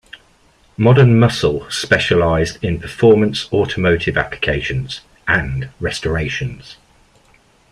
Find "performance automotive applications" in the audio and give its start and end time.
2.79-5.01